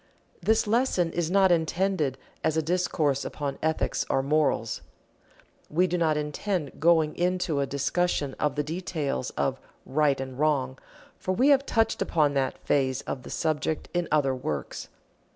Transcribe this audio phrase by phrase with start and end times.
[0.41, 4.81] This lesson is not intended as a discourse upon Ethics or morals.
[5.69, 10.79] We do not intend going into a discussion of the details of "Right and Wrong,"
[11.19, 14.87] for we have touched upon that phase of the subject in other works.